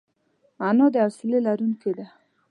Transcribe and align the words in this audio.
انا 0.67 0.85
د 0.93 0.95
حوصله 1.03 1.39
لرونکې 1.47 1.91
ده 1.97 2.07